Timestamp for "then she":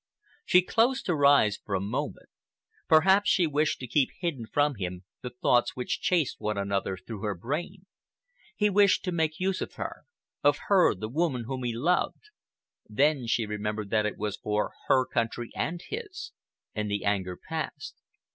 12.89-13.45